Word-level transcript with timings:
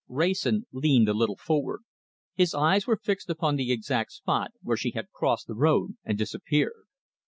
Wrayson 0.07 0.65
leaned 0.71 1.07
a 1.09 1.13
little 1.13 1.35
forward. 1.37 1.81
His 2.33 2.55
eyes 2.55 2.87
were 2.87 2.97
fixed 2.97 3.29
upon 3.29 3.55
the 3.55 3.71
exact 3.71 4.13
spot 4.13 4.49
where 4.63 4.75
she 4.75 4.93
had 4.95 5.11
crossed 5.11 5.45
the 5.45 5.53
road 5.53 5.95
and 6.03 6.17
disappeared. 6.17 6.87